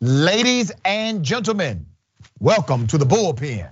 Ladies 0.00 0.70
and 0.84 1.24
gentlemen, 1.24 1.86
welcome 2.38 2.86
to 2.86 2.98
the 2.98 3.04
bullpen. 3.04 3.70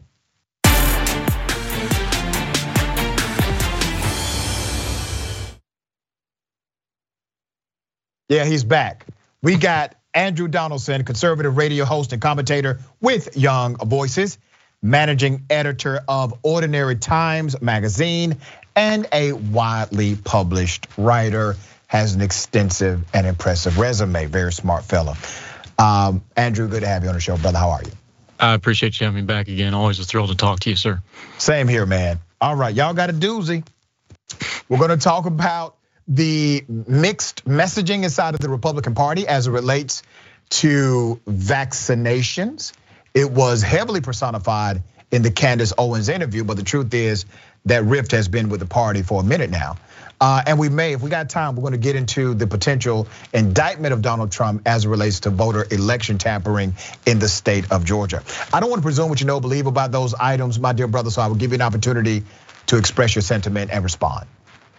Yeah, 8.28 8.44
he's 8.44 8.64
back. 8.64 9.06
We 9.40 9.56
got 9.56 9.94
Andrew 10.14 10.48
Donaldson, 10.48 11.04
conservative 11.04 11.56
radio 11.56 11.84
host 11.84 12.12
and 12.12 12.20
commentator 12.20 12.80
with 13.00 13.36
Young 13.36 13.76
Voices, 13.76 14.38
managing 14.82 15.44
editor 15.48 16.00
of 16.08 16.34
Ordinary 16.42 16.96
Times 16.96 17.62
magazine, 17.62 18.38
and 18.74 19.06
a 19.12 19.30
widely 19.32 20.16
published 20.16 20.88
writer. 20.96 21.54
Has 21.86 22.16
an 22.16 22.20
extensive 22.20 23.04
and 23.14 23.28
impressive 23.28 23.78
resume. 23.78 24.26
Very 24.26 24.52
smart 24.52 24.84
fellow. 24.84 25.14
Um, 25.78 26.22
Andrew, 26.36 26.68
good 26.68 26.80
to 26.80 26.88
have 26.88 27.02
you 27.02 27.08
on 27.08 27.14
the 27.14 27.20
show, 27.20 27.36
brother. 27.36 27.58
How 27.58 27.70
are 27.70 27.82
you? 27.82 27.92
I 28.38 28.54
appreciate 28.54 29.00
you 29.00 29.06
having 29.06 29.22
me 29.22 29.26
back 29.26 29.48
again. 29.48 29.74
Always 29.74 29.98
a 29.98 30.04
thrill 30.04 30.28
to 30.28 30.34
talk 30.34 30.60
to 30.60 30.70
you, 30.70 30.76
sir. 30.76 31.02
Same 31.38 31.68
here, 31.68 31.86
man. 31.86 32.20
All 32.40 32.54
right, 32.54 32.74
y'all 32.74 32.94
got 32.94 33.10
a 33.10 33.14
doozy. 33.14 33.66
We're 34.68 34.78
gonna 34.78 34.96
talk 34.96 35.26
about 35.26 35.76
the 36.08 36.64
mixed 36.68 37.44
messaging 37.46 38.04
inside 38.04 38.34
of 38.34 38.40
the 38.40 38.48
Republican 38.48 38.94
Party 38.94 39.26
as 39.26 39.46
it 39.46 39.50
relates 39.50 40.02
to 40.48 41.20
vaccinations. 41.26 42.72
It 43.14 43.30
was 43.30 43.62
heavily 43.62 44.00
personified 44.00 44.82
in 45.10 45.22
the 45.22 45.30
Candace 45.30 45.72
Owens 45.78 46.08
interview, 46.08 46.44
but 46.44 46.56
the 46.56 46.62
truth 46.62 46.92
is 46.92 47.24
that 47.66 47.84
rift 47.84 48.12
has 48.12 48.28
been 48.28 48.48
with 48.48 48.60
the 48.60 48.66
party 48.66 49.02
for 49.02 49.20
a 49.20 49.24
minute 49.24 49.50
now. 49.50 49.76
Uh, 50.20 50.42
and 50.46 50.58
we 50.58 50.68
may, 50.68 50.92
if 50.92 51.02
we 51.02 51.10
got 51.10 51.28
time, 51.28 51.56
we're 51.56 51.60
going 51.60 51.72
to 51.72 51.78
get 51.78 51.94
into 51.94 52.32
the 52.32 52.46
potential 52.46 53.06
indictment 53.34 53.92
of 53.92 54.00
Donald 54.00 54.32
Trump 54.32 54.62
as 54.64 54.86
it 54.86 54.88
relates 54.88 55.20
to 55.20 55.30
voter 55.30 55.66
election 55.70 56.16
tampering 56.16 56.74
in 57.04 57.18
the 57.18 57.28
state 57.28 57.70
of 57.70 57.84
Georgia. 57.84 58.22
I 58.52 58.60
don't 58.60 58.70
want 58.70 58.80
to 58.80 58.86
presume 58.86 59.10
what 59.10 59.20
you 59.20 59.26
know, 59.26 59.40
believe 59.40 59.66
about 59.66 59.92
those 59.92 60.14
items, 60.14 60.58
my 60.58 60.72
dear 60.72 60.86
brother. 60.86 61.10
So 61.10 61.20
I 61.20 61.26
will 61.26 61.34
give 61.34 61.50
you 61.50 61.56
an 61.56 61.62
opportunity 61.62 62.24
to 62.66 62.78
express 62.78 63.14
your 63.14 63.22
sentiment 63.22 63.70
and 63.70 63.84
respond. 63.84 64.26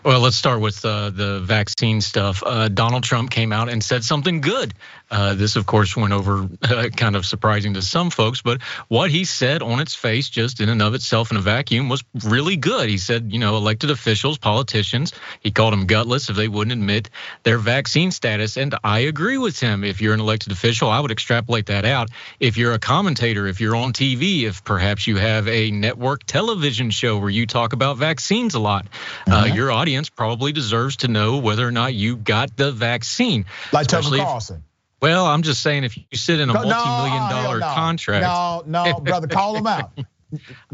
Well, 0.03 0.21
let's 0.21 0.37
start 0.37 0.61
with 0.61 0.85
uh, 0.85 1.09
the 1.09 1.41
vaccine 1.41 2.01
stuff. 2.01 2.41
Uh, 2.45 2.69
Donald 2.69 3.03
Trump 3.03 3.29
came 3.29 3.51
out 3.51 3.67
and 3.67 3.83
said 3.83 4.03
something 4.03 4.41
good. 4.41 4.73
Uh, 5.09 5.33
this, 5.35 5.55
of 5.55 5.65
course, 5.65 5.95
went 5.95 6.13
over 6.13 6.49
uh, 6.61 6.89
kind 6.95 7.15
of 7.15 7.25
surprising 7.25 7.73
to 7.75 7.81
some 7.81 8.09
folks, 8.09 8.41
but 8.41 8.61
what 8.87 9.09
he 9.09 9.23
said 9.25 9.61
on 9.61 9.79
its 9.79 9.95
face, 9.95 10.29
just 10.29 10.59
in 10.59 10.69
and 10.69 10.81
of 10.81 10.93
itself 10.93 11.31
in 11.31 11.37
a 11.37 11.41
vacuum, 11.41 11.89
was 11.89 12.03
really 12.25 12.57
good. 12.57 12.89
He 12.89 12.97
said, 12.97 13.31
you 13.31 13.39
know, 13.39 13.55
elected 13.57 13.89
officials, 13.89 14.37
politicians, 14.37 15.13
he 15.39 15.51
called 15.51 15.73
them 15.73 15.85
gutless 15.85 16.29
if 16.29 16.35
they 16.35 16.47
wouldn't 16.47 16.73
admit 16.73 17.09
their 17.43 17.57
vaccine 17.57 18.11
status. 18.11 18.57
And 18.57 18.75
I 18.83 18.99
agree 18.99 19.37
with 19.37 19.59
him. 19.59 19.83
If 19.83 20.01
you're 20.01 20.13
an 20.13 20.19
elected 20.19 20.51
official, 20.51 20.89
I 20.89 20.99
would 20.99 21.11
extrapolate 21.11 21.67
that 21.67 21.85
out. 21.85 22.09
If 22.39 22.57
you're 22.57 22.73
a 22.73 22.79
commentator, 22.79 23.47
if 23.47 23.61
you're 23.61 23.75
on 23.75 23.93
TV, 23.93 24.43
if 24.43 24.63
perhaps 24.63 25.07
you 25.07 25.17
have 25.17 25.47
a 25.47 25.71
network 25.71 26.23
television 26.25 26.89
show 26.89 27.17
where 27.17 27.29
you 27.29 27.47
talk 27.47 27.73
about 27.73 27.97
vaccines 27.97 28.55
a 28.55 28.59
lot, 28.59 28.87
uh, 29.25 29.43
mm-hmm. 29.43 29.55
your 29.55 29.71
audience 29.71 30.09
probably 30.09 30.51
deserves 30.51 30.97
to 30.97 31.07
know 31.07 31.37
whether 31.37 31.65
or 31.65 31.71
not 31.71 31.93
you 31.93 32.17
got 32.17 32.55
the 32.57 32.71
vaccine. 32.71 33.45
Like 33.71 33.87
Tucker 33.87 34.17
Carlson. 34.17 34.63
Well, 35.01 35.25
I'm 35.25 35.43
just 35.43 35.61
saying 35.61 35.83
if 35.83 35.95
you 35.97 36.03
sit 36.13 36.39
in 36.39 36.49
a 36.49 36.53
multi-million 36.53 37.29
dollar 37.29 37.59
no, 37.59 37.73
contract. 37.73 38.23
No, 38.23 38.63
no, 38.65 38.99
brother, 39.03 39.27
call 39.27 39.55
him 39.55 39.67
out. 39.67 39.91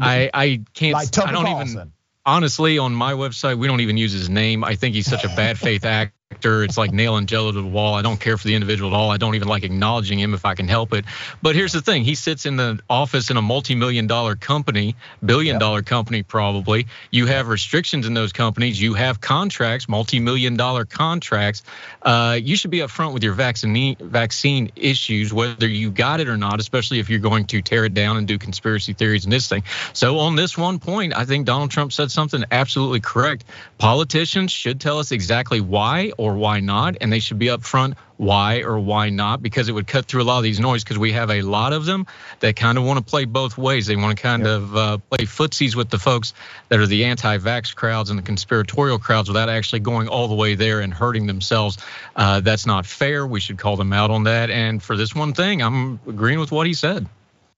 I 0.00 0.30
I 0.32 0.62
can't. 0.72 0.94
Like 0.94 1.16
I 1.18 1.32
don't 1.32 1.44
Carlson. 1.44 1.76
even. 1.76 1.92
Honestly, 2.26 2.78
on 2.78 2.94
my 2.94 3.12
website, 3.12 3.58
we 3.58 3.66
don't 3.66 3.82
even 3.82 3.98
use 3.98 4.12
his 4.12 4.30
name. 4.30 4.64
I 4.64 4.76
think 4.76 4.94
he's 4.94 5.06
such 5.06 5.24
a 5.24 5.28
bad 5.28 5.58
faith 5.58 5.84
actor 5.84 6.13
actor. 6.34 6.64
It's 6.64 6.76
like 6.76 6.92
nailing 6.92 7.26
jello 7.26 7.52
to 7.52 7.62
the 7.62 7.66
wall. 7.66 7.94
I 7.94 8.02
don't 8.02 8.18
care 8.18 8.36
for 8.36 8.46
the 8.46 8.54
individual 8.54 8.90
at 8.90 8.96
all. 8.96 9.10
I 9.10 9.18
don't 9.18 9.36
even 9.36 9.46
like 9.46 9.62
acknowledging 9.62 10.18
him 10.18 10.34
if 10.34 10.44
I 10.44 10.54
can 10.54 10.66
help 10.66 10.92
it. 10.92 11.04
But 11.42 11.54
here's 11.54 11.72
the 11.72 11.80
thing 11.80 12.02
he 12.02 12.16
sits 12.16 12.44
in 12.44 12.56
the 12.56 12.80
office 12.90 13.30
in 13.30 13.36
a 13.36 13.42
multi 13.42 13.76
million 13.76 14.08
dollar 14.08 14.34
company, 14.34 14.96
billion 15.24 15.60
dollar 15.60 15.82
company 15.82 16.24
probably. 16.24 16.86
You 17.12 17.26
have 17.26 17.46
restrictions 17.46 18.06
in 18.06 18.14
those 18.14 18.32
companies. 18.32 18.80
You 18.80 18.94
have 18.94 19.20
contracts, 19.20 19.88
multi 19.88 20.18
million 20.18 20.56
dollar 20.56 20.84
contracts. 20.84 21.62
Uh, 22.02 22.38
you 22.42 22.56
should 22.56 22.72
be 22.72 22.78
upfront 22.78 23.12
with 23.14 23.22
your 23.22 23.34
vaccine, 23.34 23.96
vaccine 24.00 24.72
issues, 24.74 25.32
whether 25.32 25.68
you 25.68 25.90
got 25.92 26.20
it 26.20 26.28
or 26.28 26.36
not, 26.36 26.58
especially 26.58 26.98
if 26.98 27.08
you're 27.08 27.20
going 27.20 27.46
to 27.46 27.62
tear 27.62 27.84
it 27.84 27.94
down 27.94 28.16
and 28.16 28.26
do 28.26 28.38
conspiracy 28.38 28.92
theories 28.92 29.24
and 29.24 29.32
this 29.32 29.48
thing. 29.48 29.62
So, 29.92 30.18
on 30.18 30.34
this 30.34 30.58
one 30.58 30.80
point, 30.80 31.16
I 31.16 31.24
think 31.24 31.46
Donald 31.46 31.70
Trump 31.70 31.92
said 31.92 32.10
something 32.10 32.44
absolutely 32.50 33.00
correct. 33.00 33.44
Politicians 33.78 34.50
should 34.50 34.80
tell 34.80 34.98
us 34.98 35.12
exactly 35.12 35.60
why 35.60 36.12
or 36.24 36.36
why 36.36 36.60
not, 36.60 36.96
and 37.00 37.12
they 37.12 37.20
should 37.20 37.38
be 37.38 37.46
upfront 37.46 37.94
why 38.16 38.62
or 38.62 38.78
why 38.78 39.10
not, 39.10 39.42
because 39.42 39.68
it 39.68 39.72
would 39.72 39.86
cut 39.86 40.06
through 40.06 40.22
a 40.22 40.24
lot 40.24 40.38
of 40.38 40.44
these 40.44 40.60
noise. 40.60 40.82
Because 40.84 40.98
we 40.98 41.12
have 41.12 41.30
a 41.30 41.42
lot 41.42 41.72
of 41.72 41.84
them 41.84 42.06
that 42.40 42.56
kind 42.56 42.78
of 42.78 42.84
want 42.84 42.98
to 42.98 43.04
play 43.04 43.24
both 43.24 43.58
ways. 43.58 43.86
They 43.86 43.96
want 43.96 44.16
to 44.16 44.22
kind 44.22 44.44
yep. 44.44 44.52
of 44.52 44.76
uh, 44.76 44.98
play 45.10 45.26
footsies 45.26 45.74
with 45.74 45.90
the 45.90 45.98
folks 45.98 46.32
that 46.68 46.80
are 46.80 46.86
the 46.86 47.04
anti-vax 47.04 47.74
crowds 47.74 48.10
and 48.10 48.18
the 48.18 48.22
conspiratorial 48.22 48.98
crowds 48.98 49.28
without 49.28 49.48
actually 49.48 49.80
going 49.80 50.08
all 50.08 50.28
the 50.28 50.34
way 50.34 50.54
there 50.54 50.80
and 50.80 50.94
hurting 50.94 51.26
themselves. 51.26 51.78
Uh, 52.16 52.40
that's 52.40 52.66
not 52.66 52.86
fair. 52.86 53.26
We 53.26 53.40
should 53.40 53.58
call 53.58 53.76
them 53.76 53.92
out 53.92 54.10
on 54.10 54.24
that. 54.24 54.50
And 54.50 54.82
for 54.82 54.96
this 54.96 55.14
one 55.14 55.34
thing, 55.34 55.60
I'm 55.62 56.00
agreeing 56.06 56.40
with 56.40 56.52
what 56.52 56.66
he 56.66 56.74
said. 56.74 57.06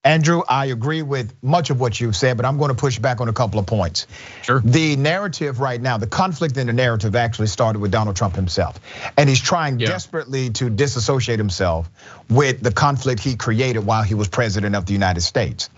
Andrew, 0.06 0.42
I 0.48 0.66
agree 0.66 1.02
with 1.02 1.34
much 1.42 1.70
of 1.70 1.80
what 1.80 1.98
you've 1.98 2.14
said, 2.14 2.36
but 2.36 2.46
I'm 2.46 2.58
going 2.58 2.68
to 2.68 2.76
push 2.76 3.00
back 3.00 3.20
on 3.20 3.28
a 3.28 3.32
couple 3.32 3.58
of 3.58 3.66
points. 3.66 4.06
Sure. 4.42 4.60
The 4.60 4.94
narrative 4.94 5.58
right 5.58 5.80
now, 5.80 5.98
the 5.98 6.06
conflict 6.06 6.56
in 6.56 6.68
the 6.68 6.72
narrative 6.72 7.16
actually 7.16 7.48
started 7.48 7.80
with 7.80 7.90
Donald 7.90 8.14
Trump 8.14 8.36
himself. 8.36 8.78
And 9.16 9.28
he's 9.28 9.40
trying 9.40 9.80
yeah. 9.80 9.88
desperately 9.88 10.50
to 10.50 10.70
disassociate 10.70 11.40
himself 11.40 11.90
with 12.30 12.62
the 12.62 12.70
conflict 12.70 13.20
he 13.20 13.34
created 13.34 13.80
while 13.80 14.04
he 14.04 14.14
was 14.14 14.28
president 14.28 14.76
of 14.76 14.86
the 14.86 14.92
United 14.92 15.22
States. 15.22 15.70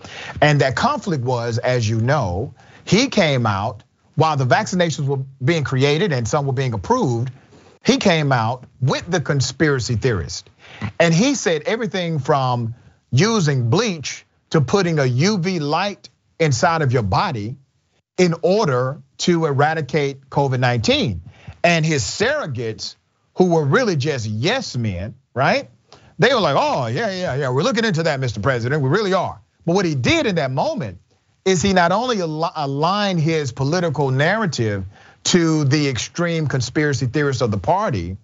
And 0.43 0.61
that 0.61 0.75
conflict 0.75 1.23
was, 1.23 1.57
as 1.57 1.89
you 1.89 1.99
know, 1.99 2.53
he 2.85 3.07
came 3.07 3.47
out 3.47 3.81
while 4.13 4.37
the 4.37 4.45
vaccinations 4.45 5.07
were 5.07 5.23
being 5.43 5.63
created 5.63 6.13
and 6.13 6.27
some 6.27 6.45
were 6.45 6.53
being 6.53 6.75
approved. 6.75 7.31
He 7.83 7.97
came 7.97 8.31
out 8.31 8.65
with 8.79 9.09
the 9.09 9.21
conspiracy 9.21 9.95
theorist. 9.95 10.51
And 10.99 11.15
he 11.15 11.33
said 11.33 11.63
everything 11.63 12.19
from 12.19 12.75
using 13.11 13.69
bleach 13.69 14.25
to 14.51 14.61
putting 14.61 14.99
a 14.99 15.03
UV 15.03 15.59
light 15.59 16.09
inside 16.39 16.81
of 16.81 16.91
your 16.91 17.03
body 17.03 17.57
in 18.17 18.35
order 18.41 19.01
to 19.19 19.45
eradicate 19.45 20.29
COVID 20.29 20.59
19. 20.59 21.21
And 21.63 21.85
his 21.85 22.03
surrogates, 22.03 22.95
who 23.35 23.53
were 23.53 23.65
really 23.65 23.95
just 23.95 24.25
yes 24.25 24.75
men, 24.77 25.15
right? 25.33 25.69
They 26.17 26.33
were 26.33 26.41
like, 26.41 26.55
oh, 26.57 26.87
yeah, 26.87 27.11
yeah, 27.11 27.35
yeah, 27.35 27.49
we're 27.49 27.63
looking 27.63 27.85
into 27.85 28.03
that, 28.03 28.19
Mr. 28.19 28.41
President, 28.41 28.81
we 28.81 28.89
really 28.89 29.13
are. 29.13 29.41
But 29.65 29.75
what 29.75 29.85
he 29.85 29.95
did 29.95 30.25
in 30.25 30.35
that 30.35 30.51
moment 30.51 30.99
is 31.45 31.61
he 31.61 31.73
not 31.73 31.91
only 31.91 32.19
aligned 32.19 33.19
his 33.19 33.51
political 33.51 34.11
narrative 34.11 34.85
to 35.25 35.63
the 35.63 35.87
extreme 35.87 36.47
conspiracy 36.47 37.05
theorists 37.05 37.41
of 37.41 37.51
the 37.51 37.57
party, 37.57 38.17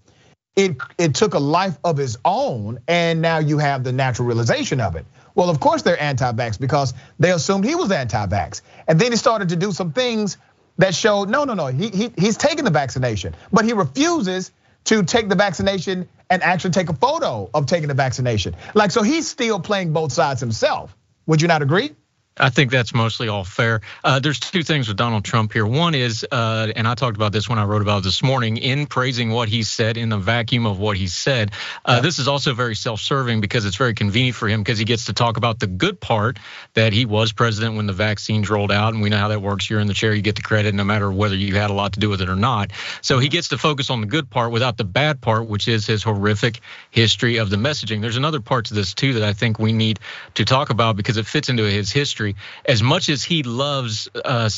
it, 0.55 0.77
it 0.97 1.15
took 1.15 1.33
a 1.33 1.39
life 1.39 1.77
of 1.83 1.99
its 1.99 2.17
own, 2.23 2.79
and 2.87 3.21
now 3.21 3.39
you 3.39 3.57
have 3.57 3.83
the 3.83 3.91
natural 3.91 4.27
realization 4.27 4.79
of 4.79 4.95
it. 4.95 5.05
Well, 5.35 5.49
of 5.49 5.59
course 5.59 5.81
they're 5.81 6.01
anti-vax 6.01 6.59
because 6.59 6.93
they 7.19 7.31
assumed 7.31 7.65
he 7.65 7.75
was 7.75 7.91
anti-vax. 7.91 8.61
And 8.87 8.99
then 8.99 9.11
he 9.11 9.17
started 9.17 9.49
to 9.49 9.57
do 9.57 9.71
some 9.71 9.91
things 9.91 10.37
that 10.77 10.95
showed, 10.95 11.29
no, 11.29 11.43
no, 11.43 11.53
no, 11.53 11.67
he, 11.67 11.89
he 11.89 12.11
he's 12.17 12.37
taking 12.37 12.63
the 12.63 12.71
vaccination, 12.71 13.35
but 13.51 13.65
he 13.65 13.73
refuses 13.73 14.51
to 14.85 15.03
take 15.03 15.29
the 15.29 15.35
vaccination 15.35 16.07
and 16.29 16.43
actually 16.43 16.71
take 16.71 16.89
a 16.89 16.95
photo 16.95 17.49
of 17.53 17.65
taking 17.65 17.87
the 17.87 17.93
vaccination. 17.93 18.55
Like, 18.73 18.91
so 18.91 19.01
he's 19.01 19.27
still 19.27 19.59
playing 19.59 19.93
both 19.93 20.11
sides 20.11 20.39
himself. 20.39 20.95
Would 21.25 21.41
you 21.41 21.47
not 21.47 21.61
agree? 21.61 21.95
I 22.37 22.49
think 22.49 22.69
that's 22.69 22.93
mostly 22.93 23.29
all 23.29 23.45
fair. 23.45 23.79
Uh, 24.03 24.19
there's 24.19 24.41
two 24.41 24.61
things 24.61 24.89
with 24.89 24.97
Donald 24.97 25.23
Trump 25.23 25.53
here. 25.53 25.65
One 25.65 25.95
is, 25.95 26.25
uh, 26.29 26.67
and 26.75 26.85
I 26.85 26.93
talked 26.93 27.15
about 27.15 27.31
this 27.31 27.47
when 27.47 27.59
I 27.59 27.63
wrote 27.63 27.81
about 27.81 27.99
it 27.99 28.03
this 28.03 28.21
morning, 28.21 28.57
in 28.57 28.87
praising 28.87 29.29
what 29.29 29.47
he 29.47 29.63
said 29.63 29.95
in 29.95 30.09
the 30.09 30.17
vacuum 30.17 30.65
of 30.65 30.77
what 30.77 30.97
he 30.97 31.07
said. 31.07 31.51
Uh, 31.85 31.93
yeah. 31.95 32.01
This 32.01 32.19
is 32.19 32.27
also 32.27 32.53
very 32.53 32.75
self-serving 32.75 33.39
because 33.39 33.63
it's 33.63 33.77
very 33.77 33.93
convenient 33.93 34.35
for 34.35 34.49
him 34.49 34.61
because 34.61 34.77
he 34.77 34.83
gets 34.83 35.05
to 35.05 35.13
talk 35.13 35.37
about 35.37 35.59
the 35.59 35.67
good 35.67 36.01
part 36.01 36.37
that 36.73 36.91
he 36.91 37.05
was 37.05 37.31
president 37.31 37.77
when 37.77 37.85
the 37.85 37.93
vaccines 37.93 38.49
rolled 38.49 38.71
out, 38.71 38.93
and 38.93 39.01
we 39.01 39.09
know 39.09 39.17
how 39.17 39.29
that 39.29 39.41
works. 39.41 39.69
You're 39.69 39.79
in 39.79 39.87
the 39.87 39.93
chair, 39.93 40.13
you 40.13 40.21
get 40.21 40.35
the 40.35 40.41
credit, 40.41 40.75
no 40.75 40.83
matter 40.83 41.09
whether 41.09 41.37
you 41.37 41.55
had 41.55 41.69
a 41.69 41.73
lot 41.73 41.93
to 41.93 42.01
do 42.01 42.09
with 42.09 42.21
it 42.21 42.27
or 42.27 42.35
not. 42.35 42.71
So 43.01 43.17
he 43.17 43.29
gets 43.29 43.47
to 43.49 43.57
focus 43.57 43.89
on 43.89 44.01
the 44.01 44.07
good 44.07 44.29
part 44.29 44.51
without 44.51 44.75
the 44.75 44.83
bad 44.83 45.21
part, 45.21 45.47
which 45.47 45.69
is 45.69 45.87
his 45.87 46.03
horrific 46.03 46.59
history 46.91 47.37
of 47.37 47.49
the 47.49 47.55
messaging. 47.55 48.01
There's 48.01 48.17
another 48.17 48.41
part 48.41 48.65
to 48.65 48.73
this 48.73 48.93
too 48.93 49.13
that 49.13 49.23
I 49.23 49.31
think 49.31 49.57
we 49.57 49.71
need 49.71 50.01
to 50.33 50.43
talk 50.43 50.69
about 50.69 50.97
because 50.97 51.15
it 51.15 51.25
fits 51.25 51.47
into 51.47 51.63
his 51.63 51.93
history 51.93 52.24
as 52.65 52.81
much 52.81 53.09
as 53.09 53.23
he 53.23 53.43
loves 53.43 54.09
uh, 54.23 54.49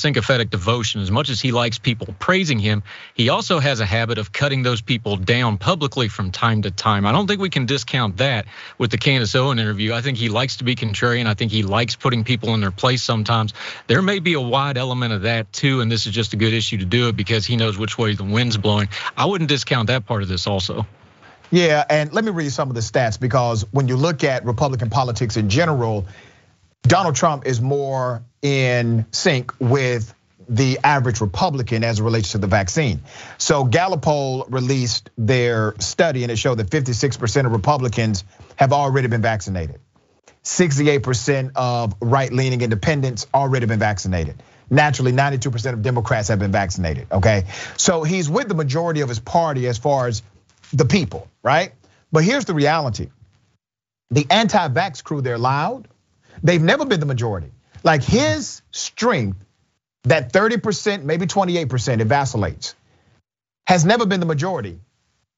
devotion, 0.49 1.01
as 1.01 1.11
much 1.11 1.29
as 1.29 1.41
he 1.41 1.51
likes 1.51 1.77
people 1.77 2.13
praising 2.19 2.59
him, 2.59 2.83
he 3.13 3.29
also 3.29 3.59
has 3.59 3.79
a 3.79 3.85
habit 3.85 4.17
of 4.17 4.31
cutting 4.31 4.63
those 4.63 4.81
people 4.81 5.17
down 5.17 5.57
publicly 5.57 6.07
from 6.07 6.31
time 6.31 6.61
to 6.61 6.71
time. 6.71 7.05
I 7.05 7.11
don't 7.11 7.27
think 7.27 7.41
we 7.41 7.49
can 7.49 7.65
discount 7.65 8.17
that 8.17 8.45
with 8.77 8.91
the 8.91 8.97
Candace 8.97 9.35
Owen 9.35 9.59
interview. 9.59 9.93
I 9.93 10.01
think 10.01 10.17
he 10.17 10.29
likes 10.29 10.57
to 10.57 10.63
be 10.63 10.75
contrarian. 10.75 11.25
I 11.25 11.33
think 11.33 11.51
he 11.51 11.63
likes 11.63 11.95
putting 11.95 12.23
people 12.23 12.53
in 12.53 12.61
their 12.61 12.71
place 12.71 13.03
sometimes. 13.03 13.53
There 13.87 14.01
may 14.01 14.19
be 14.19 14.33
a 14.33 14.41
wide 14.41 14.77
element 14.77 15.13
of 15.13 15.23
that 15.23 15.51
too, 15.51 15.81
and 15.81 15.91
this 15.91 16.05
is 16.05 16.13
just 16.13 16.33
a 16.33 16.37
good 16.37 16.53
issue 16.53 16.77
to 16.77 16.85
do 16.85 17.09
it 17.09 17.15
because 17.15 17.45
he 17.45 17.57
knows 17.57 17.77
which 17.77 17.97
way 17.97 18.13
the 18.13 18.23
wind's 18.23 18.57
blowing. 18.57 18.89
I 19.15 19.25
wouldn't 19.25 19.49
discount 19.49 19.87
that 19.87 20.05
part 20.05 20.21
of 20.21 20.29
this 20.29 20.47
also. 20.47 20.85
Yeah, 21.49 21.85
and 21.89 22.11
let 22.11 22.25
me 22.25 22.31
read 22.31 22.51
some 22.51 22.69
of 22.69 22.75
the 22.75 22.81
stats 22.81 23.19
because 23.19 23.65
when 23.71 23.87
you 23.87 23.95
look 23.95 24.23
at 24.23 24.43
Republican 24.43 24.89
politics 24.89 25.37
in 25.37 25.49
general, 25.49 26.05
Donald 26.83 27.15
Trump 27.15 27.45
is 27.45 27.59
more 27.61 28.23
in 28.41 29.05
sync 29.11 29.51
with 29.59 30.13
the 30.49 30.79
average 30.83 31.19
Republican 31.19 31.83
as 31.83 31.99
it 31.99 32.03
relates 32.03 32.31
to 32.31 32.37
the 32.37 32.47
vaccine. 32.47 33.01
So 33.37 33.65
Gallup 33.65 34.01
poll 34.01 34.45
released 34.49 35.09
their 35.17 35.75
study 35.79 36.23
and 36.23 36.31
it 36.31 36.37
showed 36.37 36.55
that 36.55 36.69
56% 36.69 37.45
of 37.45 37.51
Republicans 37.51 38.23
have 38.55 38.71
already 38.71 39.07
been 39.07 39.21
vaccinated. 39.21 39.79
68% 40.43 41.51
of 41.55 41.95
right-leaning 41.99 42.61
independents 42.61 43.27
already 43.33 43.65
been 43.65 43.79
vaccinated. 43.79 44.41
Naturally, 44.69 45.11
92% 45.11 45.73
of 45.73 45.81
Democrats 45.81 46.29
have 46.29 46.39
been 46.39 46.51
vaccinated, 46.51 47.07
okay? 47.11 47.43
So 47.75 48.03
he's 48.03 48.29
with 48.29 48.47
the 48.47 48.55
majority 48.55 49.01
of 49.01 49.09
his 49.09 49.19
party 49.19 49.67
as 49.67 49.77
far 49.77 50.07
as 50.07 50.23
the 50.71 50.85
people, 50.85 51.27
right? 51.43 51.73
But 52.11 52.23
here's 52.23 52.45
the 52.45 52.53
reality. 52.53 53.09
The 54.11 54.25
anti-vax 54.29 55.03
crew, 55.03 55.21
they're 55.21 55.37
loud. 55.37 55.89
They've 56.43 56.61
never 56.61 56.85
been 56.85 56.99
the 56.99 57.05
majority. 57.05 57.51
Like 57.83 58.03
his 58.03 58.61
strength, 58.71 59.43
that 60.03 60.31
30%, 60.31 61.03
maybe 61.03 61.25
28%, 61.25 61.99
it 61.99 62.05
vacillates, 62.05 62.75
has 63.65 63.85
never 63.85 64.05
been 64.05 64.19
the 64.19 64.25
majority. 64.25 64.79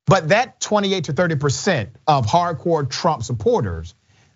But 0.06 0.30
that 0.30 0.60
28 0.60 1.06
to 1.06 1.14
30% 1.14 1.90
of 2.08 2.26
hardcore 2.26 2.90
Trump 2.90 3.24
supporters, 3.24 3.94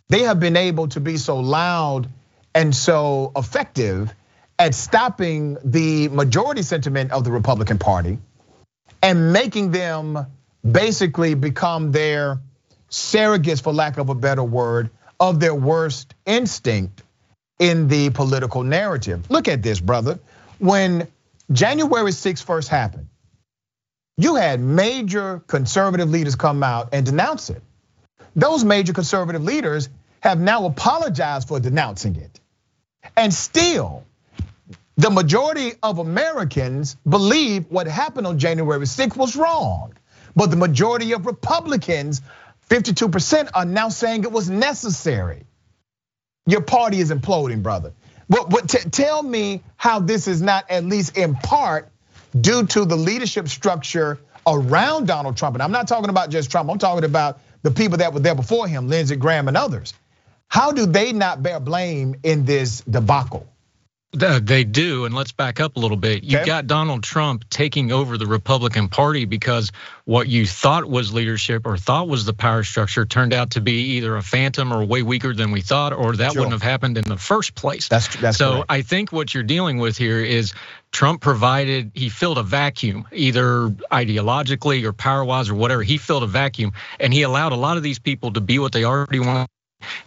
they 0.09 0.21
have 0.21 0.39
been 0.39 0.57
able 0.57 0.87
to 0.89 0.99
be 0.99 1.17
so 1.17 1.39
loud 1.39 2.09
and 2.53 2.75
so 2.75 3.31
effective 3.35 4.13
at 4.59 4.75
stopping 4.75 5.57
the 5.63 6.09
majority 6.09 6.61
sentiment 6.61 7.11
of 7.11 7.23
the 7.23 7.31
Republican 7.31 7.79
Party 7.79 8.19
and 9.01 9.33
making 9.33 9.71
them 9.71 10.27
basically 10.69 11.33
become 11.33 11.91
their 11.91 12.39
surrogates, 12.89 13.61
for 13.61 13.73
lack 13.73 13.97
of 13.97 14.09
a 14.09 14.15
better 14.15 14.43
word, 14.43 14.91
of 15.19 15.39
their 15.39 15.55
worst 15.55 16.13
instinct 16.25 17.03
in 17.59 17.87
the 17.87 18.09
political 18.09 18.63
narrative. 18.63 19.29
Look 19.29 19.47
at 19.47 19.61
this, 19.61 19.79
brother. 19.79 20.19
When 20.59 21.07
January 21.51 22.11
6th 22.11 22.43
first 22.43 22.69
happened, 22.69 23.07
you 24.17 24.35
had 24.35 24.59
major 24.59 25.41
conservative 25.47 26.09
leaders 26.09 26.35
come 26.35 26.63
out 26.63 26.89
and 26.93 27.05
denounce 27.05 27.49
it. 27.49 27.61
Those 28.35 28.63
major 28.63 28.93
conservative 28.93 29.43
leaders 29.43 29.89
have 30.21 30.39
now 30.39 30.65
apologized 30.65 31.47
for 31.47 31.59
denouncing 31.59 32.15
it. 32.15 32.39
And 33.17 33.33
still, 33.33 34.05
the 34.95 35.09
majority 35.09 35.73
of 35.81 35.99
Americans 35.99 36.95
believe 37.07 37.65
what 37.69 37.87
happened 37.87 38.27
on 38.27 38.39
January 38.39 38.85
6th 38.85 39.17
was 39.17 39.35
wrong. 39.35 39.93
But 40.35 40.49
the 40.49 40.55
majority 40.55 41.13
of 41.13 41.25
Republicans, 41.25 42.21
52%, 42.69 43.49
are 43.53 43.65
now 43.65 43.89
saying 43.89 44.23
it 44.23 44.31
was 44.31 44.49
necessary. 44.49 45.43
Your 46.45 46.61
party 46.61 46.99
is 46.99 47.11
imploding, 47.11 47.63
brother. 47.63 47.93
But, 48.29 48.49
but 48.49 48.67
tell 48.67 49.21
me 49.21 49.63
how 49.75 49.99
this 49.99 50.27
is 50.27 50.41
not 50.41 50.69
at 50.69 50.83
least 50.83 51.17
in 51.17 51.35
part 51.35 51.89
due 52.39 52.65
to 52.67 52.85
the 52.85 52.95
leadership 52.95 53.47
structure 53.47 54.19
around 54.47 55.07
Donald 55.07 55.37
Trump. 55.37 55.55
And 55.55 55.63
I'm 55.63 55.71
not 55.71 55.87
talking 55.87 56.09
about 56.09 56.29
just 56.29 56.51
Trump, 56.51 56.69
I'm 56.69 56.79
talking 56.79 57.05
about 57.05 57.39
the 57.61 57.71
people 57.71 57.99
that 57.99 58.13
were 58.13 58.19
there 58.19 58.35
before 58.35 58.67
him, 58.67 58.89
Lindsey 58.89 59.15
Graham 59.15 59.47
and 59.47 59.55
others. 59.55 59.93
How 60.47 60.71
do 60.71 60.85
they 60.85 61.13
not 61.13 61.41
bear 61.41 61.59
blame 61.59 62.15
in 62.23 62.45
this 62.45 62.81
debacle? 62.81 63.47
They 64.13 64.63
do, 64.63 65.05
and 65.05 65.15
let's 65.15 65.31
back 65.31 65.59
up 65.59 65.75
a 65.75 65.79
little 65.79 65.97
bit. 65.97 66.23
You 66.23 66.37
okay. 66.37 66.45
got 66.45 66.67
Donald 66.67 67.01
Trump 67.01 67.49
taking 67.49 67.91
over 67.91 68.15
the 68.15 68.27
Republican 68.27 68.87
Party 68.87 69.25
because 69.25 69.71
what 70.05 70.27
you 70.27 70.45
thought 70.45 70.87
was 70.87 71.11
leadership 71.11 71.65
or 71.65 71.77
thought 71.77 72.07
was 72.07 72.23
the 72.23 72.33
power 72.33 72.63
structure 72.63 73.05
turned 73.05 73.33
out 73.33 73.51
to 73.51 73.61
be 73.61 73.95
either 73.95 74.15
a 74.15 74.21
phantom 74.21 74.71
or 74.71 74.85
way 74.85 75.01
weaker 75.01 75.33
than 75.33 75.49
we 75.49 75.61
thought, 75.61 75.93
or 75.93 76.15
that 76.15 76.33
sure. 76.33 76.41
wouldn't 76.41 76.53
have 76.53 76.61
happened 76.61 76.99
in 76.99 77.05
the 77.05 77.17
first 77.17 77.55
place. 77.55 77.87
That's 77.87 78.15
that's 78.17 78.37
so. 78.37 78.51
Correct. 78.51 78.65
I 78.69 78.81
think 78.83 79.11
what 79.11 79.33
you're 79.33 79.41
dealing 79.41 79.79
with 79.79 79.97
here 79.97 80.19
is 80.19 80.53
Trump 80.91 81.21
provided 81.21 81.91
he 81.95 82.09
filled 82.09 82.37
a 82.37 82.43
vacuum, 82.43 83.07
either 83.11 83.69
ideologically 83.91 84.83
or 84.83 84.93
power 84.93 85.25
wise 85.25 85.49
or 85.49 85.55
whatever. 85.55 85.81
He 85.81 85.97
filled 85.97 86.21
a 86.21 86.27
vacuum, 86.27 86.73
and 86.99 87.11
he 87.11 87.23
allowed 87.23 87.51
a 87.51 87.55
lot 87.57 87.77
of 87.77 87.83
these 87.83 87.97
people 87.97 88.33
to 88.33 88.41
be 88.41 88.59
what 88.59 88.73
they 88.73 88.83
already 88.83 89.19
want 89.19 89.49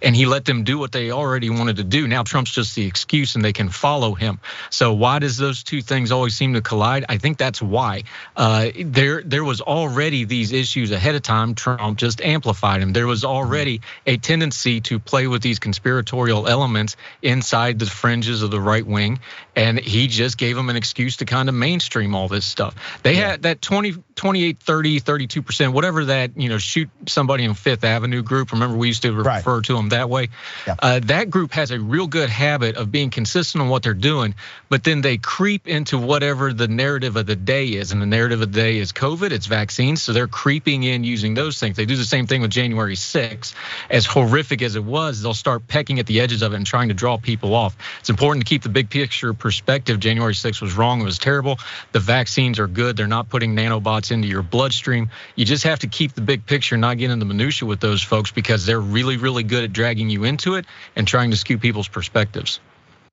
and 0.03 0.15
he 0.15 0.27
let 0.27 0.45
them 0.45 0.65
do 0.65 0.79
what 0.79 0.93
they 0.93 1.11
already 1.11 1.51
wanted 1.51 1.77
to 1.77 1.85
do. 1.85 2.07
Now 2.07 2.23
Trump's 2.23 2.53
just 2.53 2.75
the 2.75 2.87
excuse 2.87 3.35
and 3.35 3.45
they 3.45 3.53
can 3.53 3.69
follow 3.69 4.15
him. 4.15 4.41
So 4.71 4.95
why 4.95 5.19
does 5.19 5.37
those 5.37 5.63
two 5.63 5.83
things 5.83 6.13
always 6.13 6.37
seem 6.37 6.55
to 6.55 6.61
collide? 6.61 7.05
I 7.09 7.19
think 7.19 7.39
that's 7.39 7.61
why. 7.61 8.05
Uh, 8.37 8.71
there 8.77 9.23
there 9.23 9.45
was 9.45 9.61
already 9.61 10.25
these 10.25 10.53
issues 10.53 10.91
ahead 10.91 11.15
of 11.15 11.23
time. 11.23 11.55
Trump 11.55 11.99
just 11.99 12.21
amplified 12.21 12.83
them. 12.83 12.93
There 12.93 13.07
was 13.07 13.25
already 13.25 13.81
a 14.07 14.17
tendency 14.17 14.81
to 14.83 14.99
play 14.99 15.27
with 15.27 15.43
these 15.43 15.59
conspiratorial 15.59 16.47
elements 16.49 16.97
inside 17.23 17.79
the 17.79 17.87
fringes 17.87 18.43
of 18.43 18.51
the 18.51 18.61
right 18.61 18.87
wing, 18.87 19.21
and 19.55 19.79
he 19.79 20.07
just 20.07 20.39
gave 20.39 20.57
them 20.57 20.69
an 20.71 20.77
excuse 20.77 21.19
to 21.19 21.25
kind 21.25 21.49
of 21.49 21.55
mainstream 21.55 22.15
all 22.15 22.29
this 22.29 22.45
stuff. 22.45 22.75
They 23.03 23.15
yeah. 23.15 23.31
had 23.31 23.43
that 23.43 23.63
20, 23.63 23.95
28, 24.15 24.59
30, 24.61 25.01
32%, 25.01 25.73
whatever 25.73 26.07
that, 26.07 26.37
you 26.37 26.49
know, 26.49 26.59
shoot 26.59 26.89
somebody 27.07 27.45
in 27.45 27.55
Fifth 27.55 27.85
Avenue 27.85 28.23
group. 28.23 28.53
Remember, 28.53 28.77
we 28.77 28.89
used 28.89 29.03
to 29.03 29.13
refer 29.13 29.29
right. 29.29 29.45
To 29.67 29.75
them 29.75 29.91
that 29.91 30.09
way. 30.09 30.29
Yeah. 30.67 30.77
Uh, 30.79 31.01
that 31.05 31.31
group 31.31 31.53
has 31.53 31.71
a 31.71 31.79
real 31.79 32.07
good 32.07 32.31
habit 32.31 32.77
of 32.77 32.91
being 32.91 33.11
consistent 33.11 33.63
on 33.63 33.69
what 33.69 33.83
they're 33.83 33.95
doing, 33.95 34.35
but 34.69 34.85
then 34.85 35.01
they 35.01 35.19
creep 35.19 35.69
into 35.69 35.99
whatever 35.99 36.53
the 36.53 36.69
narrative 36.69 37.17
of 37.17 37.27
the 37.27 37.37
day 37.37 37.67
is. 37.69 37.93
And 37.93 38.01
the 38.01 38.07
narrative 38.07 38.41
of 38.41 38.53
the 38.53 38.61
day 38.61 38.79
is 38.79 38.93
COVID, 38.93 39.31
it's 39.31 39.47
vaccines. 39.47 40.03
So 40.03 40.13
they're 40.13 40.27
creeping 40.27 40.83
in 40.83 41.05
using 41.05 41.35
those 41.35 41.59
things. 41.59 41.77
They 41.77 41.87
do 41.87 41.97
the 41.97 42.05
same 42.05 42.27
thing 42.27 42.43
with 42.43 42.51
January 42.51 42.97
6th. 42.97 43.55
As 43.91 44.07
horrific 44.07 44.63
as 44.63 44.77
it 44.77 44.85
was, 44.85 45.23
they'll 45.23 45.35
start 45.35 45.67
pecking 45.69 45.99
at 45.99 46.07
the 46.07 46.21
edges 46.21 46.43
of 46.43 46.53
it 46.53 46.57
and 46.57 46.67
trying 46.67 46.89
to 46.89 46.95
draw 46.95 47.17
people 47.19 47.55
off. 47.55 47.77
It's 48.01 48.11
important 48.11 48.45
to 48.45 48.49
keep 48.49 48.63
the 48.63 48.69
big 48.69 48.91
picture 48.91 49.33
perspective. 49.35 50.01
January 50.01 50.35
6th 50.35 50.61
was 50.61 50.77
wrong, 50.77 51.01
it 51.01 51.05
was 51.05 51.19
terrible. 51.19 51.59
The 51.93 52.01
vaccines 52.01 52.59
are 52.59 52.67
good, 52.67 52.97
they're 52.97 53.07
not 53.07 53.29
putting 53.29 53.55
nanobots 53.55 54.11
into 54.11 54.29
your 54.29 54.43
bloodstream. 54.43 55.11
You 55.35 55.45
just 55.45 55.65
have 55.65 55.81
to 55.81 55.87
keep 55.87 56.15
the 56.15 56.21
big 56.21 56.47
picture, 56.47 56.77
not 56.77 56.99
get 56.99 57.11
into 57.11 57.25
minutia 57.27 57.67
with 57.67 57.81
those 57.81 58.03
folks 58.03 58.31
because 58.31 58.67
they're 58.67 58.81
really, 58.81 59.17
really 59.17 59.43
good 59.43 59.56
good 59.57 59.65
at 59.65 59.73
dragging 59.73 60.11
you 60.11 60.25
into 60.25 60.55
it 60.55 60.67
and 60.95 61.09
trying 61.09 61.31
to 61.31 61.37
skew 61.37 61.57
people's 61.57 61.89
perspectives. 61.89 62.61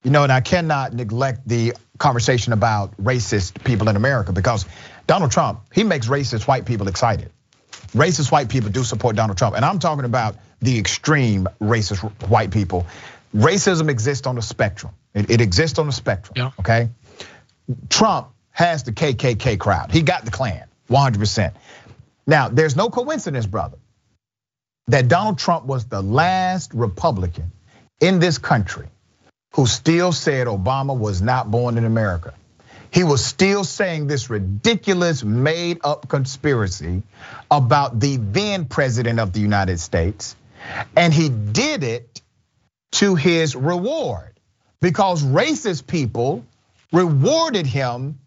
You 0.03 0.11
know, 0.11 0.23
and 0.23 0.31
I 0.31 0.41
cannot 0.41 0.93
neglect 0.93 1.47
the 1.47 1.73
conversation 1.97 2.51
about 2.51 2.97
racist 2.97 3.63
people 3.63 3.87
in 3.87 3.95
America 3.95 4.33
because 4.33 4.65
Donald 5.07 5.31
Trump, 5.31 5.61
he 5.71 5.85
makes 5.85 6.07
racist 6.07 6.45
white 6.45 6.65
people 6.65 6.89
excited. 6.89 7.31
Racist 7.93 8.29
white 8.31 8.49
people 8.49 8.69
do 8.69 8.83
support 8.83 9.15
Donald 9.15 9.37
Trump. 9.37 9.55
And 9.55 9.63
I'm 9.63 9.79
talking 9.79 10.03
about 10.03 10.35
the 10.59 10.77
extreme 10.77 11.47
racist 11.61 12.01
white 12.27 12.51
people. 12.51 12.85
Racism 13.33 13.89
exists 13.89 14.27
on 14.27 14.35
the 14.35 14.41
spectrum. 14.41 14.93
It, 15.13 15.29
it 15.29 15.39
exists 15.39 15.79
on 15.79 15.85
the 15.85 15.93
spectrum, 15.93 16.33
yeah. 16.35 16.51
okay? 16.59 16.89
Trump 17.89 18.29
has 18.51 18.83
the 18.83 18.91
KKK 18.91 19.57
crowd. 19.57 19.91
He 19.91 20.01
got 20.01 20.25
the 20.25 20.31
Klan, 20.31 20.65
100%. 20.89 21.53
Now, 22.27 22.49
there's 22.49 22.75
no 22.75 22.89
coincidence, 22.89 23.45
brother, 23.45 23.77
that 24.87 25.07
Donald 25.07 25.37
Trump 25.37 25.65
was 25.65 25.85
the 25.85 26.01
last 26.01 26.73
Republican 26.73 27.51
in 27.99 28.19
this 28.19 28.37
country 28.37 28.87
who 29.55 29.65
still 29.65 30.11
said 30.11 30.47
Obama 30.47 30.97
was 30.97 31.21
not 31.21 31.49
born 31.49 31.77
in 31.77 31.85
America. 31.85 32.33
He 32.91 33.03
was 33.03 33.25
still 33.25 33.63
saying 33.63 34.07
this 34.07 34.29
ridiculous 34.29 35.23
made 35.23 35.79
up 35.83 36.07
conspiracy 36.09 37.01
about 37.49 37.99
the 37.99 38.17
then 38.17 38.65
president 38.65 39.19
of 39.19 39.33
the 39.33 39.39
United 39.39 39.79
States. 39.79 40.35
And 40.95 41.13
he 41.13 41.29
did 41.29 41.83
it 41.83 42.21
to 42.93 43.15
his 43.15 43.55
reward 43.55 44.39
because 44.79 45.23
racist 45.23 45.87
people 45.87 46.45
rewarded 46.91 47.65
him 47.65 48.19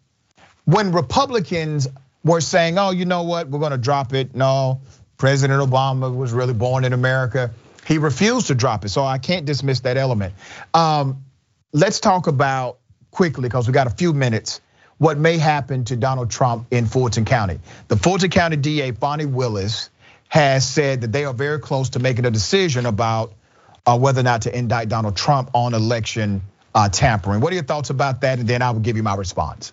when 0.65 0.91
Republicans 0.91 1.87
were 2.25 2.41
saying, 2.41 2.77
oh, 2.77 2.91
you 2.91 3.05
know 3.05 3.23
what, 3.23 3.47
we're 3.49 3.59
gonna 3.59 3.77
drop 3.77 4.13
it. 4.13 4.35
No, 4.35 4.81
President 5.17 5.61
Obama 5.61 6.15
was 6.15 6.31
really 6.31 6.53
born 6.53 6.85
in 6.85 6.93
America. 6.93 7.51
He 7.85 7.97
refused 7.97 8.47
to 8.47 8.55
drop 8.55 8.85
it, 8.85 8.89
so 8.89 9.03
I 9.03 9.17
can't 9.17 9.45
dismiss 9.45 9.81
that 9.81 9.97
element. 9.97 10.33
Um, 10.73 11.23
let's 11.73 11.99
talk 11.99 12.27
about 12.27 12.79
quickly, 13.11 13.43
because 13.43 13.67
we 13.67 13.73
got 13.73 13.87
a 13.87 13.91
few 13.91 14.13
minutes, 14.13 14.61
what 14.97 15.17
may 15.17 15.37
happen 15.37 15.85
to 15.85 15.95
Donald 15.95 16.29
Trump 16.29 16.67
in 16.71 16.85
Fulton 16.85 17.25
County. 17.25 17.59
The 17.87 17.97
Fulton 17.97 18.29
County 18.29 18.57
DA, 18.57 18.91
Fani 18.91 19.25
Willis, 19.25 19.89
has 20.29 20.67
said 20.67 21.01
that 21.01 21.11
they 21.11 21.25
are 21.25 21.33
very 21.33 21.59
close 21.59 21.91
to 21.91 21.99
making 21.99 22.25
a 22.25 22.31
decision 22.31 22.85
about 22.85 23.33
uh, 23.85 23.97
whether 23.97 24.19
or 24.19 24.23
not 24.23 24.43
to 24.43 24.55
indict 24.55 24.89
Donald 24.89 25.15
Trump 25.15 25.51
on 25.53 25.73
election 25.73 26.41
uh, 26.75 26.89
tampering. 26.89 27.41
What 27.41 27.51
are 27.53 27.55
your 27.55 27.63
thoughts 27.63 27.89
about 27.89 28.21
that? 28.21 28.39
And 28.39 28.47
then 28.47 28.61
I 28.61 28.71
will 28.71 28.81
give 28.81 28.97
you 28.97 29.03
my 29.03 29.15
response. 29.15 29.71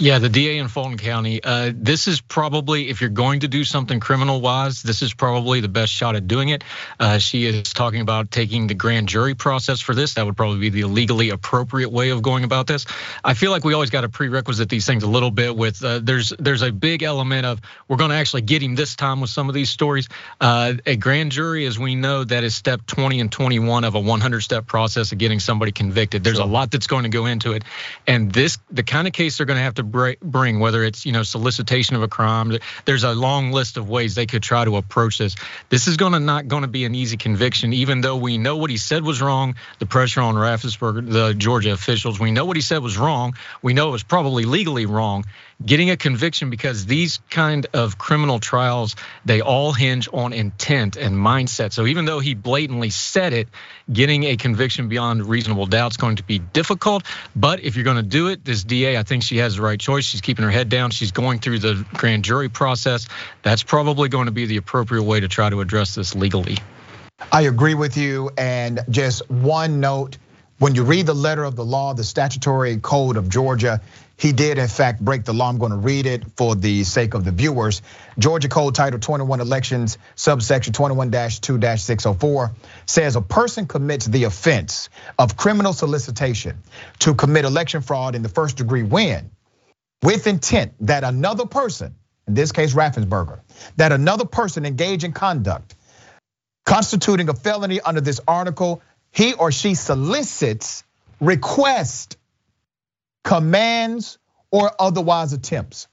Yeah, 0.00 0.18
the 0.18 0.30
DA 0.30 0.56
in 0.56 0.68
Fulton 0.68 0.96
County. 0.96 1.44
Uh, 1.44 1.72
this 1.74 2.08
is 2.08 2.22
probably, 2.22 2.88
if 2.88 3.02
you're 3.02 3.10
going 3.10 3.40
to 3.40 3.48
do 3.48 3.64
something 3.64 4.00
criminal 4.00 4.40
wise, 4.40 4.82
this 4.82 5.02
is 5.02 5.12
probably 5.12 5.60
the 5.60 5.68
best 5.68 5.92
shot 5.92 6.16
at 6.16 6.26
doing 6.26 6.48
it. 6.48 6.64
Uh, 6.98 7.18
she 7.18 7.44
is 7.44 7.74
talking 7.74 8.00
about 8.00 8.30
taking 8.30 8.66
the 8.66 8.72
grand 8.72 9.10
jury 9.10 9.34
process 9.34 9.82
for 9.82 9.94
this. 9.94 10.14
That 10.14 10.24
would 10.24 10.38
probably 10.38 10.70
be 10.70 10.70
the 10.70 10.88
legally 10.88 11.28
appropriate 11.28 11.90
way 11.90 12.08
of 12.08 12.22
going 12.22 12.44
about 12.44 12.66
this. 12.66 12.86
I 13.22 13.34
feel 13.34 13.50
like 13.50 13.62
we 13.62 13.74
always 13.74 13.90
got 13.90 14.00
to 14.00 14.08
prerequisite 14.08 14.70
these 14.70 14.86
things 14.86 15.02
a 15.02 15.06
little 15.06 15.30
bit 15.30 15.54
with 15.54 15.84
uh, 15.84 16.00
there's 16.02 16.32
there's 16.38 16.62
a 16.62 16.72
big 16.72 17.02
element 17.02 17.44
of 17.44 17.60
we're 17.86 17.98
going 17.98 18.08
to 18.08 18.16
actually 18.16 18.42
get 18.42 18.62
him 18.62 18.76
this 18.76 18.96
time 18.96 19.20
with 19.20 19.28
some 19.28 19.50
of 19.50 19.54
these 19.54 19.68
stories. 19.68 20.08
Uh, 20.40 20.74
a 20.86 20.96
grand 20.96 21.30
jury, 21.30 21.66
as 21.66 21.78
we 21.78 21.94
know, 21.94 22.24
that 22.24 22.42
is 22.42 22.54
step 22.54 22.86
20 22.86 23.20
and 23.20 23.30
21 23.30 23.84
of 23.84 23.94
a 23.96 24.00
100 24.00 24.40
step 24.40 24.66
process 24.66 25.12
of 25.12 25.18
getting 25.18 25.40
somebody 25.40 25.72
convicted. 25.72 26.24
There's 26.24 26.38
sure. 26.38 26.46
a 26.46 26.48
lot 26.48 26.70
that's 26.70 26.86
going 26.86 27.02
to 27.02 27.10
go 27.10 27.26
into 27.26 27.52
it, 27.52 27.64
and 28.06 28.32
this 28.32 28.56
the 28.70 28.82
kind 28.82 29.06
of 29.06 29.12
case 29.12 29.36
they're 29.36 29.44
going 29.44 29.58
to 29.58 29.62
have 29.62 29.74
to 29.74 29.89
bring, 29.90 30.60
whether 30.60 30.82
it's 30.84 31.04
you 31.04 31.12
know 31.12 31.22
solicitation 31.22 31.96
of 31.96 32.02
a 32.02 32.08
crime. 32.08 32.58
There's 32.84 33.04
a 33.04 33.12
long 33.12 33.52
list 33.52 33.76
of 33.76 33.88
ways 33.88 34.14
they 34.14 34.26
could 34.26 34.42
try 34.42 34.64
to 34.64 34.76
approach 34.76 35.18
this. 35.18 35.36
This 35.68 35.86
is 35.86 35.96
going 35.96 36.12
to 36.12 36.20
not 36.20 36.48
going 36.48 36.62
to 36.62 36.68
be 36.68 36.84
an 36.84 36.94
easy 36.94 37.16
conviction, 37.16 37.72
even 37.72 38.00
though 38.00 38.16
we 38.16 38.38
know 38.38 38.56
what 38.56 38.70
he 38.70 38.76
said 38.76 39.04
was 39.04 39.20
wrong. 39.20 39.56
The 39.78 39.86
pressure 39.86 40.20
on 40.20 40.34
Raffensperger, 40.34 41.10
the 41.10 41.34
Georgia 41.34 41.72
officials, 41.72 42.18
we 42.18 42.30
know 42.30 42.44
what 42.44 42.56
he 42.56 42.62
said 42.62 42.82
was 42.82 42.98
wrong. 42.98 43.34
We 43.62 43.74
know 43.74 43.88
it 43.88 43.92
was 43.92 44.02
probably 44.02 44.44
legally 44.44 44.86
wrong 44.86 45.24
getting 45.64 45.90
a 45.90 45.96
conviction 45.96 46.50
because 46.50 46.86
these 46.86 47.20
kind 47.30 47.66
of 47.74 47.98
criminal 47.98 48.38
trials 48.38 48.96
they 49.24 49.40
all 49.40 49.72
hinge 49.72 50.08
on 50.12 50.32
intent 50.32 50.96
and 50.96 51.14
mindset. 51.14 51.72
So 51.72 51.86
even 51.86 52.04
though 52.04 52.20
he 52.20 52.34
blatantly 52.34 52.90
said 52.90 53.32
it 53.32 53.48
getting 53.92 54.24
a 54.24 54.36
conviction 54.36 54.88
beyond 54.88 55.26
reasonable 55.26 55.66
doubt 55.66 55.92
is 55.92 55.96
going 55.96 56.16
to 56.16 56.22
be 56.22 56.38
difficult. 56.38 57.04
But 57.36 57.60
if 57.60 57.76
you're 57.76 57.84
going 57.84 57.96
to 57.96 58.02
do 58.02 58.28
it 58.28 58.44
this 58.44 58.64
da 58.64 58.98
i 58.98 59.02
think 59.02 59.22
she 59.22 59.38
has 59.38 59.56
the 59.56 59.62
right 59.62 59.78
choice. 59.78 60.04
She's 60.04 60.20
keeping 60.20 60.44
her 60.44 60.50
head 60.50 60.68
down. 60.68 60.90
She's 60.90 61.12
going 61.12 61.40
through 61.40 61.58
the 61.58 61.84
grand 61.94 62.24
jury 62.24 62.48
process. 62.48 63.06
That's 63.42 63.62
probably 63.62 64.08
going 64.08 64.26
to 64.26 64.32
be 64.32 64.46
the 64.46 64.56
appropriate 64.56 65.02
way 65.02 65.20
to 65.20 65.28
try 65.28 65.50
to 65.50 65.60
address 65.60 65.94
this 65.94 66.14
legally. 66.14 66.58
I 67.32 67.42
agree 67.42 67.74
with 67.74 67.96
you. 67.96 68.30
And 68.38 68.80
just 68.88 69.28
one 69.30 69.80
note 69.80 70.16
when 70.60 70.76
you 70.76 70.84
read 70.84 71.06
the 71.06 71.14
letter 71.14 71.42
of 71.42 71.56
the 71.56 71.64
law 71.64 71.94
the 71.94 72.04
statutory 72.04 72.76
code 72.76 73.16
of 73.16 73.28
georgia 73.28 73.80
he 74.20 74.32
did, 74.32 74.58
in 74.58 74.68
fact, 74.68 75.00
break 75.00 75.24
the 75.24 75.32
law. 75.32 75.48
I'm 75.48 75.56
going 75.56 75.70
to 75.70 75.78
read 75.78 76.04
it 76.04 76.24
for 76.36 76.54
the 76.54 76.84
sake 76.84 77.14
of 77.14 77.24
the 77.24 77.30
viewers. 77.30 77.80
Georgia 78.18 78.50
Code 78.50 78.74
Title 78.74 78.98
21 78.98 79.40
Elections, 79.40 79.96
subsection 80.14 80.74
21 80.74 81.10
2 81.10 81.18
604 81.18 82.52
says 82.84 83.16
a 83.16 83.22
person 83.22 83.66
commits 83.66 84.04
the 84.04 84.24
offense 84.24 84.90
of 85.18 85.38
criminal 85.38 85.72
solicitation 85.72 86.58
to 86.98 87.14
commit 87.14 87.46
election 87.46 87.80
fraud 87.80 88.14
in 88.14 88.20
the 88.20 88.28
first 88.28 88.58
degree 88.58 88.82
when, 88.82 89.30
with 90.02 90.26
intent 90.26 90.74
that 90.80 91.02
another 91.02 91.46
person, 91.46 91.94
in 92.28 92.34
this 92.34 92.52
case 92.52 92.74
Raffensperger, 92.74 93.40
that 93.76 93.90
another 93.90 94.26
person 94.26 94.66
engage 94.66 95.02
in 95.02 95.12
conduct 95.12 95.76
constituting 96.66 97.28
a 97.28 97.34
felony 97.34 97.80
under 97.80 98.00
this 98.00 98.20
article, 98.28 98.80
he 99.12 99.34
or 99.34 99.52
she 99.52 99.74
solicits, 99.74 100.84
requests, 101.20 102.16
commands, 103.24 104.18
or 104.50 104.72
otherwise 104.78 105.32
attempts 105.32 105.88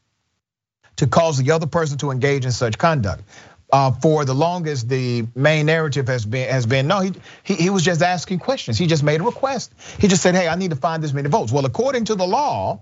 to 0.98 1.08
cause 1.08 1.38
the 1.38 1.52
other 1.52 1.68
person 1.68 1.98
to 2.00 2.12
engage 2.12 2.46
in 2.46 2.52
such 2.52 2.78
conduct. 2.78 3.24
Uh, 3.72 3.92
for 3.92 4.24
the 4.24 4.34
longest, 4.34 4.88
the 4.88 5.28
main 5.36 5.66
narrative 5.66 6.08
has 6.08 6.26
been 6.26 6.50
has 6.50 6.66
been 6.66 6.88
no, 6.88 7.02
he, 7.02 7.12
he 7.44 7.56
he 7.56 7.70
was 7.70 7.84
just 7.84 8.02
asking 8.02 8.40
questions. 8.40 8.78
He 8.78 8.88
just 8.88 9.04
made 9.04 9.20
a 9.20 9.24
request. 9.24 9.74
He 10.00 10.08
just 10.08 10.24
said, 10.24 10.36
"Hey, 10.36 10.48
I 10.48 10.56
need 10.56 10.70
to 10.70 10.78
find 10.78 11.04
this 11.04 11.12
many 11.12 11.28
votes." 11.28 11.52
Well, 11.52 11.66
according 11.66 12.06
to 12.06 12.16
the 12.16 12.26
law, 12.26 12.80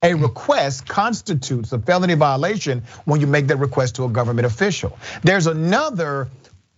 a 0.00 0.14
request 0.14 0.86
constitutes 0.86 1.72
a 1.72 1.80
felony 1.80 2.14
violation 2.14 2.84
when 3.04 3.20
you 3.20 3.26
make 3.26 3.48
that 3.48 3.56
request 3.56 3.96
to 3.96 4.04
a 4.04 4.08
government 4.08 4.46
official. 4.46 4.96
There's 5.24 5.48
another 5.48 6.28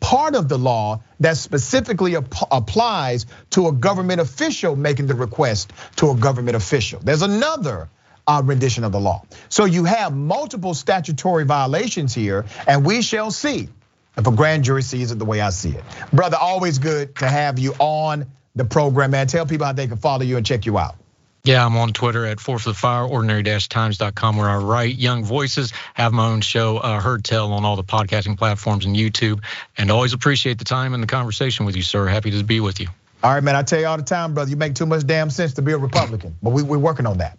part 0.00 0.34
of 0.34 0.48
the 0.48 0.58
law 0.58 1.02
that 1.20 1.36
specifically 1.36 2.14
applies 2.14 3.26
to 3.50 3.68
a 3.68 3.72
government 3.72 4.20
official 4.20 4.74
making 4.76 5.06
the 5.06 5.14
request 5.14 5.72
to 5.96 6.10
a 6.10 6.16
government 6.16 6.56
official. 6.56 7.00
There's 7.00 7.22
another 7.22 7.88
uh, 8.26 8.42
rendition 8.44 8.84
of 8.84 8.92
the 8.92 9.00
law. 9.00 9.22
So 9.48 9.64
you 9.64 9.84
have 9.84 10.14
multiple 10.14 10.74
statutory 10.74 11.44
violations 11.44 12.14
here, 12.14 12.46
and 12.66 12.84
we 12.84 13.02
shall 13.02 13.30
see 13.30 13.68
if 14.16 14.26
a 14.26 14.32
grand 14.32 14.64
jury 14.64 14.82
sees 14.82 15.10
it 15.12 15.18
the 15.18 15.24
way 15.24 15.40
I 15.40 15.50
see 15.50 15.70
it. 15.70 15.84
Brother, 16.12 16.36
always 16.40 16.78
good 16.78 17.14
to 17.16 17.28
have 17.28 17.58
you 17.58 17.74
on 17.78 18.26
the 18.54 18.64
program, 18.64 19.12
man. 19.12 19.26
Tell 19.26 19.46
people 19.46 19.66
how 19.66 19.72
they 19.72 19.86
can 19.86 19.96
follow 19.96 20.22
you 20.22 20.36
and 20.36 20.44
check 20.44 20.66
you 20.66 20.78
out. 20.78 20.96
Yeah, 21.42 21.64
I'm 21.64 21.76
on 21.76 21.92
Twitter 21.94 22.26
at 22.26 22.38
Four 22.38 22.58
for 22.58 22.68
the 22.68 22.74
Fire, 22.74 23.04
ordinary-times.com, 23.04 24.36
where 24.36 24.48
I 24.48 24.56
write 24.56 24.96
young 24.96 25.24
voices, 25.24 25.72
have 25.94 26.12
my 26.12 26.26
own 26.26 26.42
show, 26.42 26.76
uh, 26.76 27.00
Heard 27.00 27.24
Tell, 27.24 27.52
on 27.52 27.64
all 27.64 27.76
the 27.76 27.84
podcasting 27.84 28.36
platforms 28.36 28.84
and 28.84 28.94
YouTube. 28.94 29.42
And 29.78 29.90
always 29.90 30.12
appreciate 30.12 30.58
the 30.58 30.66
time 30.66 30.92
and 30.92 31.02
the 31.02 31.06
conversation 31.06 31.64
with 31.64 31.76
you, 31.76 31.82
sir. 31.82 32.06
Happy 32.06 32.30
to 32.30 32.44
be 32.44 32.60
with 32.60 32.78
you. 32.78 32.88
All 33.22 33.32
right, 33.32 33.42
man. 33.42 33.56
I 33.56 33.62
tell 33.62 33.80
you 33.80 33.86
all 33.86 33.96
the 33.96 34.02
time, 34.02 34.34
brother, 34.34 34.50
you 34.50 34.56
make 34.56 34.74
too 34.74 34.86
much 34.86 35.06
damn 35.06 35.30
sense 35.30 35.54
to 35.54 35.62
be 35.62 35.72
a 35.72 35.78
Republican, 35.78 36.36
but 36.42 36.50
we, 36.50 36.62
we're 36.62 36.78
working 36.78 37.06
on 37.06 37.18
that. 37.18 37.38